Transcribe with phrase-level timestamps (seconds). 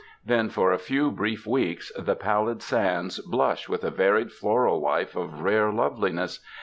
[0.25, 5.15] Then for a few brief weeks, the pallid sands blush with a varied floral life
[5.15, 6.39] of rare loveliness.